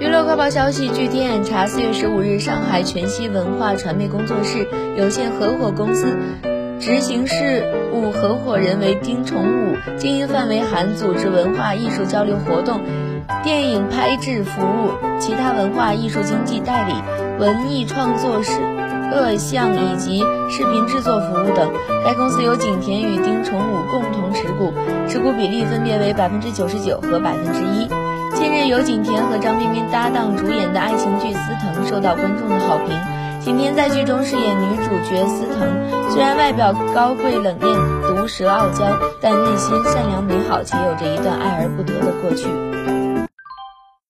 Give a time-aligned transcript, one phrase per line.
[0.00, 4.66] 娱乐快报消息：据天眼查，四月十五日，上海全息文化传媒工作室
[4.98, 6.18] 有限合伙公司
[6.80, 12.80] 执行事务合伙人为丁崇武，经营范围含组织文化艺术交流活动、
[13.44, 16.94] 电影拍制服务、其他文化艺术经纪代理、
[17.38, 18.58] 文艺创作是
[19.12, 20.18] 各项以及
[20.50, 21.70] 视频制作服务等。
[22.04, 24.74] 该公司由景甜与丁崇武共同持股，
[25.08, 27.88] 持股比例分别为百分之九十九和百分之一。
[28.34, 32.88] 近日，由景甜和张彬彬搭档主演的爱情剧《司藤》受到观众的好评。
[33.40, 38.84] 景甜在剧中饰演女主角司藤，虽然外表高贵冷艳、毒舌傲娇，
[39.20, 42.48] 但内心善良美好，且有着一段爱而不得的过去。